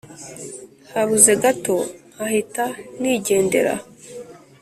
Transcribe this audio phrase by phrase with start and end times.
[0.93, 1.75] Habuze gato
[2.13, 2.65] nkahita
[2.99, 3.73] nigendera